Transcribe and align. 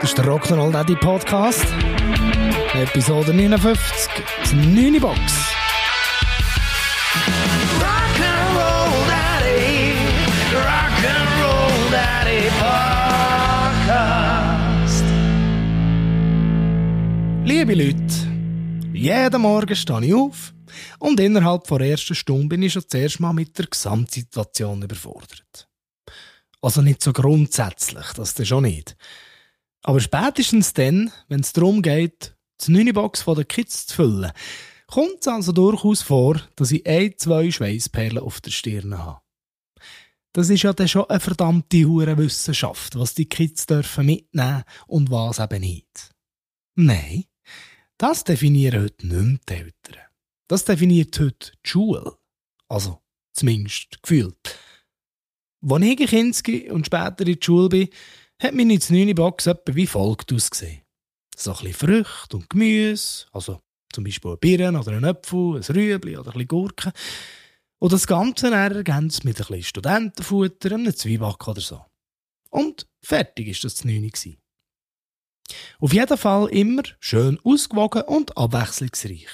Das 0.00 0.10
ist 0.10 0.18
der 0.18 0.26
Rock'n'Roll 0.26 0.70
Daddy 0.70 0.94
Podcast. 0.94 1.66
Episode 2.72 3.34
59, 3.34 4.08
die 4.48 4.54
9 4.54 5.00
Box. 5.00 5.18
Rock'n'Roll 7.80 8.92
Daddy, 9.08 9.94
Rock'n'Roll 10.54 11.90
Daddy 11.90 12.48
Podcast. 13.80 15.04
Liebe 17.44 17.74
Leute, 17.74 17.98
jeden 18.92 19.42
Morgen 19.42 19.74
stehe 19.74 20.04
ich 20.04 20.14
auf 20.14 20.54
und 21.00 21.18
innerhalb 21.18 21.66
der 21.66 21.80
ersten 21.80 22.14
Stunde 22.14 22.46
bin 22.46 22.62
ich 22.62 22.74
schon 22.74 22.88
zuerst 22.88 23.18
mal 23.18 23.32
mit 23.32 23.58
der 23.58 23.66
Gesamtsituation 23.66 24.80
überfordert. 24.80 25.68
Also 26.62 26.82
nicht 26.82 27.02
so 27.02 27.12
grundsätzlich, 27.12 28.06
das 28.14 28.38
ist 28.38 28.46
schon 28.46 28.62
nicht. 28.62 28.96
Aber 29.82 30.00
spätestens 30.00 30.72
dann, 30.74 31.12
wenn 31.28 31.40
es 31.40 31.52
darum 31.52 31.82
geht, 31.82 32.36
die 32.66 32.72
9 32.72 32.92
Box 32.92 33.24
der 33.24 33.44
Kids 33.44 33.86
zu 33.86 33.96
füllen, 33.96 34.32
kommt 34.86 35.20
es 35.20 35.28
also 35.28 35.52
durchaus 35.52 36.02
vor, 36.02 36.40
dass 36.56 36.72
ich 36.72 36.86
ein, 36.86 37.14
zwei 37.16 37.50
Schweißperlen 37.50 38.18
auf 38.18 38.40
der 38.40 38.50
Stirn 38.50 38.98
habe. 38.98 39.20
Das 40.32 40.50
ist 40.50 40.62
ja 40.62 40.72
dann 40.72 40.88
schon 40.88 41.08
eine 41.08 41.20
verdammte 41.20 41.84
hure 41.84 42.16
Wissenschaft, 42.18 42.98
was 42.98 43.14
die 43.14 43.28
Kids 43.28 43.66
dürfen 43.66 44.06
mitnehmen 44.06 44.64
und 44.86 45.10
was 45.10 45.38
eben 45.38 45.60
nicht. 45.60 46.10
Nein, 46.74 47.24
das 47.96 48.24
definieren 48.24 48.82
heute 48.82 49.06
nicht 49.06 49.22
mehr 49.22 49.38
die 49.48 49.52
Eltern. 49.54 50.02
Das 50.46 50.64
definiert 50.64 51.18
heute 51.18 51.52
die 51.64 51.68
Schule. 51.68 52.16
Also, 52.68 53.02
zumindest 53.32 54.02
gefühlt. 54.02 54.58
Als 55.68 55.82
ich 55.82 56.00
ein 56.00 56.32
Kind 56.32 56.70
und 56.70 56.86
später 56.86 57.26
in 57.26 57.34
die 57.34 57.44
Schule 57.44 57.68
bin, 57.68 57.88
hat 58.40 58.54
meine 58.54 58.78
9 58.78 59.14
Box 59.14 59.46
etwa 59.46 59.74
wie 59.74 59.86
folgt 59.86 60.32
ausgesehen. 60.32 60.82
So 61.36 61.52
ein 61.52 61.56
bisschen 61.58 61.74
Früchte 61.74 62.36
und 62.36 62.50
Gemüse, 62.50 63.26
also 63.32 63.60
zum 63.92 64.04
Beispiel 64.04 64.32
ein 64.32 64.38
Birnen 64.38 64.76
oder 64.76 64.92
ein 64.92 65.04
Apfel, 65.04 65.56
ein 65.56 65.62
Rüebli 65.62 66.16
oder 66.16 66.28
ein 66.28 66.32
bisschen 66.32 66.48
Gurken. 66.48 66.92
Und 67.80 67.92
das 67.92 68.06
Ganze 68.06 68.52
ergänzt 68.52 69.24
mit 69.24 69.36
ein 69.36 69.46
bisschen 69.46 69.62
Studentenfutter, 69.62 70.72
einem 70.72 70.94
Zwieback 70.94 71.46
oder 71.46 71.60
so. 71.60 71.84
Und 72.50 72.86
fertig 73.04 73.48
ist 73.48 73.64
das 73.64 73.84
9 73.84 74.08
gewesen. 74.08 74.38
Auf 75.80 75.92
jeden 75.92 76.18
Fall 76.18 76.48
immer 76.48 76.82
schön 77.00 77.38
ausgewogen 77.42 78.02
und 78.02 78.36
abwechslungsreich. 78.36 79.28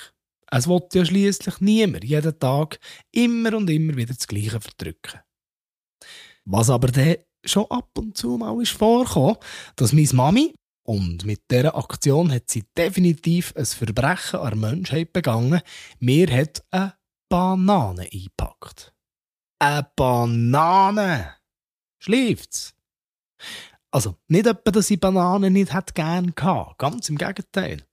Es 0.50 0.68
wollte 0.68 0.98
ja 0.98 1.04
schließlich 1.04 1.60
niemand 1.60 2.04
jeden 2.04 2.38
Tag 2.38 2.78
immer 3.10 3.56
und 3.56 3.68
immer 3.70 3.96
wieder 3.96 4.14
das 4.14 4.28
Gleiche 4.28 4.60
verdrücken. 4.60 5.20
Was 6.44 6.70
aber 6.70 6.88
dann 6.88 7.16
schon 7.44 7.66
ab 7.70 7.90
und 7.98 8.16
zu 8.16 8.36
mal 8.36 8.60
ist 8.62 8.72
vorgekommen, 8.72 9.36
dass 9.76 9.92
meine 9.92 10.08
Mami, 10.12 10.54
und 10.86 11.24
mit 11.24 11.50
dieser 11.50 11.76
Aktion 11.76 12.30
hat 12.30 12.50
sie 12.50 12.64
definitiv 12.76 13.54
ein 13.56 13.64
Verbrechen 13.64 14.40
an 14.40 14.50
der 14.50 14.70
Menschheit 14.70 15.12
begangen, 15.12 15.62
mir 15.98 16.30
hat 16.30 16.62
eine 16.70 16.94
Banane 17.28 18.02
eingepackt. 18.02 18.92
Eine 19.58 19.88
Banane! 19.96 21.34
Schläft's? 21.98 22.74
Also, 23.90 24.16
nicht 24.28 24.46
etwa, 24.46 24.70
dass 24.70 24.90
ich 24.90 25.00
Bananen 25.00 25.52
nicht 25.52 25.72
hätte 25.72 25.94
gern 25.94 26.34
gehabt, 26.34 26.78
ganz 26.78 27.08
im 27.08 27.16
Gegenteil. 27.16 27.86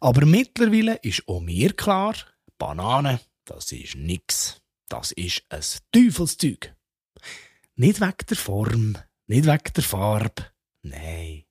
Aber 0.00 0.26
mittlerweile 0.26 0.96
ist 0.96 1.26
auch 1.26 1.40
mir 1.40 1.72
klar, 1.72 2.14
Banane, 2.58 3.20
das 3.44 3.72
ist 3.72 3.94
nix. 3.94 4.60
Das 4.88 5.12
ist 5.12 5.44
ein 5.48 5.62
Teufelszeug. 5.92 6.74
Nicht 7.80 8.02
wegen 8.02 8.26
der 8.28 8.36
Form, 8.36 8.98
nicht 9.26 9.46
wegen 9.46 9.72
der 9.74 9.82
Farbe. 9.82 10.52
Nein, 10.82 11.46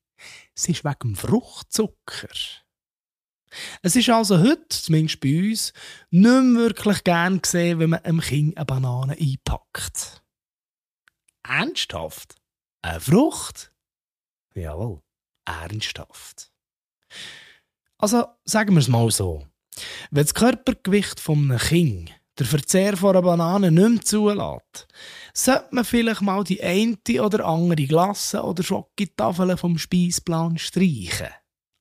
es 0.55 0.69
ist 0.69 0.85
wegen 0.85 0.99
dem 0.99 1.15
Fruchtzucker. 1.15 2.29
Es 3.81 3.95
ist 3.95 4.09
also 4.11 4.37
heute, 4.37 4.67
zumindest 4.69 5.21
bei 5.21 5.49
uns, 5.49 5.73
nicht 6.11 6.21
mehr 6.21 6.53
wirklich 6.53 7.03
gern 7.03 7.41
gesehen, 7.41 7.79
wenn 7.79 7.89
man 7.89 8.05
einem 8.05 8.21
Kind 8.21 8.57
eine 8.57 8.65
Banane 8.67 9.17
einpackt. 9.19 10.23
Ernsthaft? 11.41 12.35
Eine 12.83 13.01
Frucht? 13.01 13.73
Jawohl, 14.53 15.01
ernsthaft. 15.45 16.53
Also, 17.97 18.27
sagen 18.45 18.75
wir 18.75 18.81
es 18.81 18.87
mal 18.87 19.09
so. 19.09 19.47
Wenn 20.11 20.25
das 20.25 20.35
Körpergewicht 20.35 21.19
von 21.19 21.49
einem 21.49 21.57
Kind 21.57 22.18
der 22.39 22.47
Verzehr 22.47 22.95
von 22.95 23.11
einer 23.11 23.21
Banane 23.21 23.71
nicht 23.71 23.89
mehr 23.89 24.01
zulässt, 24.01 24.87
sollte 25.33 25.75
man 25.75 25.85
vielleicht 25.85 26.21
mal 26.21 26.43
die 26.43 26.63
eine 26.63 26.97
oder 27.21 27.45
andere 27.45 27.85
Glasse 27.85 28.41
oder 28.41 28.63
Schokotafel 28.63 29.57
vom 29.57 29.77
Speisplan 29.77 30.57
streichen. 30.57 31.29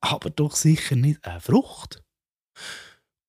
Aber 0.00 0.30
doch 0.30 0.56
sicher 0.56 0.96
nicht 0.96 1.24
eine 1.24 1.40
Frucht. 1.40 2.02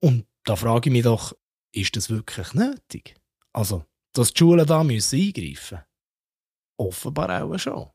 Und 0.01 0.27
da 0.43 0.55
frage 0.55 0.89
ich 0.89 0.93
mich 0.93 1.03
doch, 1.03 1.33
ist 1.71 1.95
das 1.95 2.09
wirklich 2.09 2.53
nötig? 2.53 3.15
Also, 3.53 3.85
dass 4.13 4.33
die 4.33 4.39
Schulen 4.39 4.65
da 4.65 4.83
müssen 4.83 5.19
eingreifen 5.19 5.83
Offenbar 6.77 7.43
auch 7.43 7.57
schon. 7.57 7.89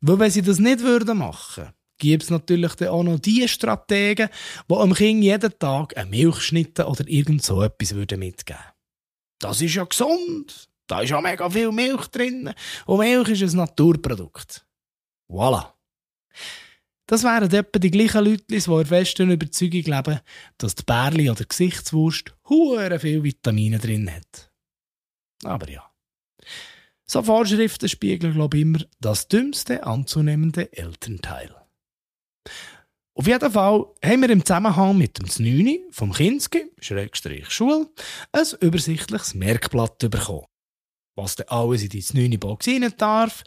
Weil 0.00 0.18
wenn 0.18 0.30
sie 0.30 0.42
das 0.42 0.58
nicht 0.58 0.80
würden 0.80 1.18
machen 1.18 1.72
gibt 1.98 2.24
es 2.24 2.30
natürlich 2.30 2.74
dann 2.74 2.88
auch 2.88 3.02
noch 3.02 3.18
die 3.18 3.46
Strategen, 3.48 4.28
die 4.70 4.74
am 4.74 4.94
Kind 4.94 5.22
jeden 5.22 5.58
Tag 5.58 5.96
eine 5.96 6.10
Milchschnitte 6.10 6.86
oder 6.86 7.06
irgend 7.08 7.42
so 7.42 7.62
etwas 7.62 7.92
mitgeben 7.92 8.22
würden. 8.22 8.56
Das 9.38 9.60
ist 9.60 9.74
ja 9.74 9.84
gesund. 9.84 10.68
Da 10.86 11.00
ist 11.00 11.10
ja 11.10 11.20
mega 11.20 11.48
viel 11.48 11.72
Milch 11.72 12.06
drin. 12.08 12.52
Und 12.86 12.98
Milch 12.98 13.28
ist 13.28 13.42
ein 13.42 13.56
Naturprodukt. 13.56 14.66
Voilà. 15.28 15.72
Das 17.06 17.22
wären 17.22 17.52
etwa 17.52 17.78
die 17.78 17.90
gleichen 17.90 18.24
Leute, 18.24 18.44
die 18.48 18.56
in 18.56 18.86
festen 18.86 19.30
Überzeugung 19.30 19.82
leben, 19.82 20.20
dass 20.58 20.74
die 20.74 20.84
Bärli 20.84 21.30
oder 21.30 21.44
Gesichtswurst 21.44 22.34
hure 22.48 22.98
viel 22.98 23.22
Vitamine 23.22 23.78
drin 23.78 24.10
hat. 24.10 24.50
Aber 25.44 25.68
ja. 25.68 25.90
So 27.04 27.22
Vorschriften 27.22 27.88
spiegeln, 27.88 28.32
glaube 28.32 28.56
ich, 28.56 28.62
immer 28.62 28.80
das 29.00 29.28
dümmste 29.28 29.84
anzunehmende 29.84 30.72
Elternteil. 30.72 31.54
Auf 33.16 33.28
jeden 33.28 33.52
Fall 33.52 33.86
haben 34.04 34.22
wir 34.22 34.30
im 34.30 34.44
Zusammenhang 34.44 34.98
mit 34.98 35.18
dem 35.18 35.30
Znüni 35.30 35.84
vom 35.90 36.12
Kinski, 36.12 36.64
Schrägstrich 36.80 37.48
Schule, 37.48 37.88
ein 38.32 38.46
übersichtliches 38.60 39.34
Merkblatt 39.34 39.98
bekommen. 40.10 40.46
Was 41.16 41.36
denn 41.36 41.48
alles 41.48 41.84
in 41.84 41.90
die 41.90 42.02
Znüni-Box 42.02 42.66
rein 42.66 42.92
darf 42.98 43.44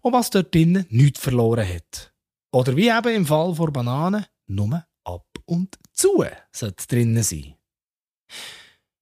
und 0.00 0.14
was 0.14 0.30
dort 0.30 0.54
drinnen 0.54 0.86
nichts 0.88 1.20
verloren 1.20 1.68
hat. 1.68 2.14
Oder 2.50 2.74
wie 2.76 2.88
eben 2.88 3.14
im 3.14 3.26
Fall 3.26 3.54
von 3.54 3.70
Bananen, 3.70 4.24
nur 4.46 4.86
ab 5.04 5.26
und 5.44 5.78
zu 5.92 6.24
sollte 6.50 6.86
drinnen 6.88 7.22
sein. 7.22 7.54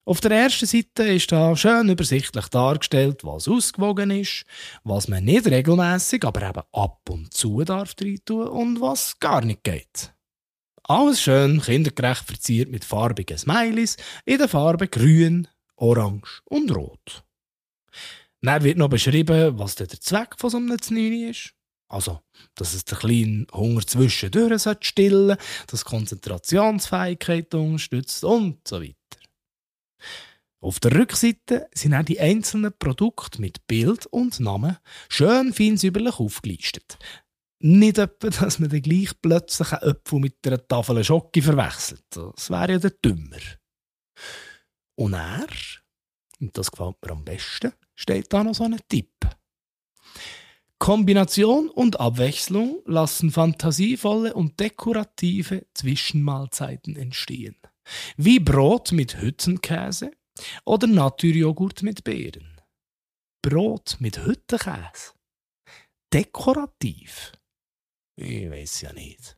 Auf 0.08 0.22
der 0.22 0.30
ersten 0.30 0.64
Seite 0.64 1.02
ist 1.02 1.30
da 1.32 1.54
schön 1.54 1.90
übersichtlich 1.90 2.46
dargestellt, 2.48 3.24
was 3.24 3.46
ausgewogen 3.46 4.10
ist, 4.10 4.46
was 4.82 5.06
man 5.06 5.26
nicht 5.26 5.44
regelmäßig, 5.44 6.24
aber 6.24 6.48
eben 6.48 6.62
ab 6.72 7.10
und 7.10 7.34
zu 7.34 7.62
darf 7.62 7.92
tun 7.92 8.48
und 8.48 8.80
was 8.80 9.20
gar 9.20 9.44
nicht 9.44 9.64
geht. 9.64 10.14
Alles 10.84 11.20
schön 11.20 11.60
kindergerecht 11.60 12.24
verziert 12.24 12.70
mit 12.70 12.86
farbigen 12.86 13.36
Smileys 13.36 13.98
in 14.24 14.38
den 14.38 14.48
Farben 14.48 14.90
grün, 14.90 15.46
orange 15.76 16.40
und 16.46 16.74
rot. 16.74 17.22
Dann 18.40 18.64
wird 18.64 18.78
noch 18.78 18.88
beschrieben, 18.88 19.58
was 19.58 19.74
der 19.74 19.88
Zweck 19.88 20.36
von 20.38 20.48
so 20.48 20.56
einem 20.56 20.80
Znüni 20.80 21.28
ist. 21.28 21.52
Also, 21.90 22.22
dass 22.54 22.72
es 22.72 22.86
den 22.86 22.96
kleinen 22.96 23.46
Hunger 23.52 23.86
zwischendurch 23.86 24.62
stillen 24.80 25.36
dass 25.66 25.84
Konzentrationsfähigkeit 25.84 27.54
unterstützt 27.54 28.24
und 28.24 28.66
so 28.66 28.80
weiter. 28.80 29.17
Auf 30.60 30.80
der 30.80 30.92
Rückseite 30.92 31.68
sind 31.72 31.94
auch 31.94 32.02
die 32.02 32.18
einzelnen 32.18 32.72
Produkte 32.76 33.40
mit 33.40 33.66
Bild 33.68 34.06
und 34.06 34.40
Namen 34.40 34.76
schön 35.08 35.52
feinsäuberlich 35.52 36.18
aufgelistet. 36.18 36.98
Nicht 37.60 37.98
etwa, 37.98 38.30
dass 38.30 38.58
man 38.58 38.68
dann 38.68 38.82
gleich 38.82 39.10
plötzlich 39.20 39.72
einen 39.72 39.90
Apfel 39.90 40.20
mit 40.20 40.46
einer 40.46 40.66
Tafel 40.66 41.02
Schocke 41.04 41.42
verwechselt. 41.42 42.04
Das 42.10 42.50
wäre 42.50 42.72
ja 42.72 42.78
der 42.78 42.90
dümmer. 42.90 43.38
Und 44.96 45.14
er, 45.14 45.46
und 46.40 46.56
das 46.56 46.70
gefällt 46.70 46.96
mir 47.04 47.12
am 47.12 47.24
besten, 47.24 47.72
steht 47.94 48.32
da 48.32 48.42
noch 48.42 48.54
so 48.54 48.64
ein 48.64 48.78
Tipp. 48.88 49.14
Kombination 50.78 51.68
und 51.68 51.98
Abwechslung 51.98 52.82
lassen 52.84 53.30
fantasievolle 53.30 54.34
und 54.34 54.58
dekorative 54.60 55.66
Zwischenmahlzeiten 55.74 56.96
entstehen. 56.96 57.56
Wie 58.16 58.38
Brot 58.38 58.92
mit 58.92 59.20
Hüttenkäse 59.20 60.12
oder 60.64 60.86
Naturjoghurt 60.86 61.82
mit 61.82 62.04
Beeren. 62.04 62.60
Brot 63.42 63.96
mit 64.00 64.18
Hüttenkäse. 64.24 65.12
Dekorativ. 66.12 67.32
Ich 68.16 68.50
weiß 68.50 68.80
ja 68.82 68.92
nicht. 68.92 69.36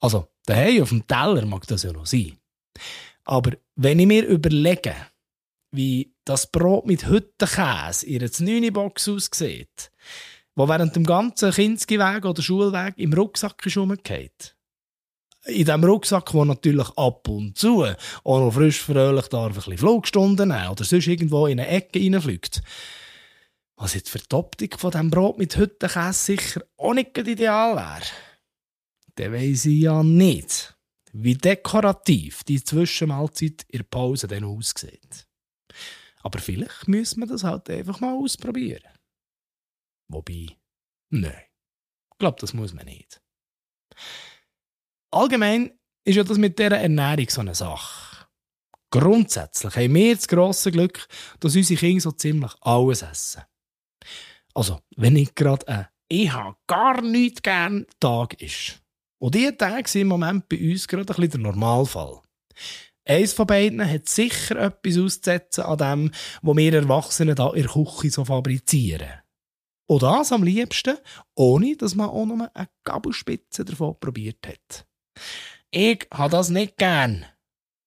Also, 0.00 0.28
daheim 0.46 0.82
auf 0.82 0.88
dem 0.88 1.06
Teller 1.06 1.44
mag 1.44 1.66
das 1.66 1.82
ja 1.82 1.92
noch 1.92 2.06
sein. 2.06 2.38
Aber 3.24 3.52
wenn 3.76 3.98
ich 3.98 4.06
mir 4.06 4.26
überlege, 4.26 4.94
wie 5.72 6.14
das 6.24 6.50
Brot 6.50 6.86
mit 6.86 7.06
Hüttenkäse 7.06 8.06
in 8.06 8.22
einer 8.22 8.30
9 8.38 8.72
Box 8.72 9.08
aussieht, 9.08 9.92
der 10.56 10.68
während 10.68 10.96
dem 10.96 11.04
ganzen 11.04 11.52
Kinski-Weg 11.52 12.24
oder 12.24 12.42
Schulweg 12.42 12.98
im 12.98 13.12
Rucksack 13.12 13.64
ist 13.66 13.76
rumgefallen. 13.76 14.30
In 15.46 15.64
diesem 15.64 15.84
Rucksack, 15.84 16.34
wo 16.34 16.44
natürlich 16.44 16.88
ab 16.96 17.26
und 17.28 17.56
zu 17.56 17.82
auch 18.24 18.40
noch 18.40 18.52
frisch 18.52 18.80
fröhlich 18.80 19.26
darf 19.28 19.48
ein 19.48 19.54
bisschen 19.54 19.78
Flugstunden 19.78 20.50
nehmen 20.50 20.68
oder 20.68 20.84
sonst 20.84 21.06
irgendwo 21.06 21.46
in 21.46 21.58
eine 21.58 21.68
Ecke 21.68 21.98
reinfliegt. 21.98 22.62
Was 23.76 23.94
jetzt 23.94 24.10
für 24.10 24.18
die 24.18 24.34
Optik 24.34 24.78
von 24.78 24.90
diesem 24.90 25.10
Brot 25.10 25.38
mit 25.38 25.56
Hüttenkäse 25.56 26.36
sicher 26.36 26.62
auch 26.76 26.92
nicht 26.92 27.16
ideal 27.16 27.74
wäre. 27.76 28.10
Dann 29.14 29.32
weiss 29.32 29.64
ich 29.64 29.80
ja 29.80 30.02
nicht, 30.02 30.76
wie 31.12 31.34
dekorativ 31.34 32.44
die 32.44 32.62
Zwischenmahlzeit 32.62 33.64
in 33.68 33.78
der 33.78 33.84
Pause 33.84 34.28
dann 34.28 34.44
aussieht. 34.44 35.26
Aber 36.22 36.38
vielleicht 36.38 36.86
müssen 36.86 37.20
wir 37.20 37.26
das 37.26 37.44
halt 37.44 37.70
einfach 37.70 38.00
mal 38.00 38.14
ausprobieren. 38.14 38.92
Wobei, 40.08 40.48
nein, 41.08 41.44
ich 42.12 42.18
glaube, 42.18 42.36
das 42.40 42.52
muss 42.52 42.74
man 42.74 42.84
nicht. 42.84 43.22
Allgemein 45.12 45.72
ist 46.04 46.16
ja 46.16 46.24
das 46.24 46.38
mit 46.38 46.58
dieser 46.58 46.78
Ernährung 46.78 47.28
so 47.28 47.40
eine 47.40 47.54
Sache. 47.54 48.26
Grundsätzlich 48.90 49.74
haben 49.76 49.94
wir 49.94 50.14
das 50.14 50.28
grosse 50.28 50.72
Glück, 50.72 51.06
dass 51.38 51.56
unsere 51.56 51.78
Kinder 51.78 52.00
so 52.00 52.12
ziemlich 52.12 52.52
alles 52.60 53.02
essen. 53.02 53.42
Also, 54.54 54.80
wenn 54.96 55.12
nicht 55.12 55.36
gerade 55.36 55.66
ein 55.68 55.86
«Ich 56.08 56.32
habe 56.32 56.56
gar 56.66 57.00
nichts 57.00 57.42
gern» 57.42 57.86
Tag 58.00 58.40
ist. 58.42 58.82
Und 59.20 59.34
diese 59.34 59.56
Tage 59.56 59.88
sind 59.88 60.02
im 60.02 60.08
Moment 60.08 60.48
bei 60.48 60.58
uns 60.58 60.88
gerade 60.88 61.12
ein 61.12 61.20
bisschen 61.20 61.42
der 61.42 61.52
Normalfall. 61.52 62.20
Eins 63.04 63.32
von 63.32 63.46
beiden 63.46 63.88
hat 63.88 64.08
sicher 64.08 64.56
etwas 64.56 64.98
auszusetzen 64.98 65.64
an 65.64 65.78
dem, 65.78 66.10
was 66.42 66.56
wir 66.56 66.74
Erwachsenen 66.74 67.34
da 67.34 67.52
in 67.52 67.62
der 67.62 67.72
Küche 67.72 68.10
so 68.10 68.24
fabrizieren. 68.24 69.20
Und 69.88 70.02
das 70.02 70.32
am 70.32 70.42
liebsten, 70.42 70.96
ohne 71.34 71.76
dass 71.76 71.94
man 71.94 72.10
auch 72.10 72.26
noch 72.26 72.48
eine 72.54 72.68
Gabelspitze 72.84 73.64
davon 73.64 73.98
probiert 73.98 74.46
hat. 74.46 74.86
Ich 75.70 76.06
habe 76.12 76.30
das 76.30 76.48
nicht 76.48 76.76
gern. 76.76 77.26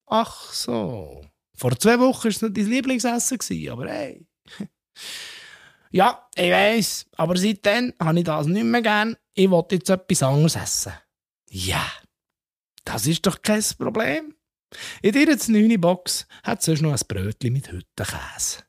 Ach 0.07 0.51
so. 0.53 1.25
Vor 1.55 1.77
zwei 1.77 1.99
Wochen 1.99 2.23
war 2.23 2.31
es 2.31 2.41
nicht 2.41 2.57
dein 2.57 2.65
Lieblingsessen, 2.65 3.69
aber 3.69 3.89
hey. 3.89 4.25
ja, 5.91 6.27
ich 6.35 6.51
weiss, 6.51 7.05
aber 7.15 7.37
seitdem 7.37 7.93
habe 7.99 8.19
ich 8.19 8.25
das 8.25 8.47
nicht 8.47 8.63
mehr 8.63 8.81
gern. 8.81 9.15
Ich 9.33 9.49
will 9.49 9.63
jetzt 9.71 9.89
etwas 9.89 10.23
anderes 10.23 10.55
essen. 10.55 10.93
Ja, 11.49 11.85
das 12.85 13.07
ist 13.07 13.25
doch 13.25 13.41
kein 13.41 13.63
Problem. 13.77 14.35
In 15.01 15.11
dieser 15.11 15.51
9 15.51 15.79
Box 15.79 16.27
hat 16.43 16.59
es 16.59 16.65
sonst 16.65 16.81
noch 16.81 16.91
ein 16.91 17.07
Brötchen 17.07 17.53
mit 17.53 17.71
Hüttenkäse. 17.71 18.63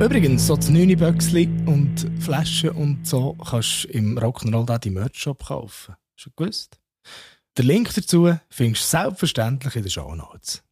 Übrigens, 0.00 0.48
so 0.48 0.56
das 0.56 0.68
9 0.68 0.98
Böckli 0.98 1.48
und 1.66 2.10
Flaschen 2.20 2.70
und 2.70 3.06
so 3.06 3.34
kannst 3.34 3.84
du 3.84 3.88
im 3.88 4.18
Rock'n'Roll 4.18 4.66
Daddy 4.66 4.90
Merch 4.90 5.14
Shop 5.14 5.46
kaufen. 5.46 5.94
Schon 6.16 6.32
gewusst? 6.36 6.78
Den 7.56 7.66
Link 7.66 7.94
dazu 7.94 8.36
findest 8.50 8.92
du 8.92 8.98
selbstverständlich 8.98 9.76
in 9.76 9.82
den 9.82 9.90
Show 9.90 10.14
Notes. 10.14 10.62